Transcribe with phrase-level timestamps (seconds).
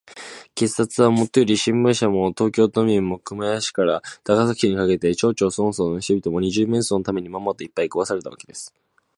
[0.55, 8.73] 警察はもとより、新聞社も、東京都民も、熊谷市から高崎市にかけての町々村々の人々も、二十面相のために、まんまと、いっぱい食わされたわけです。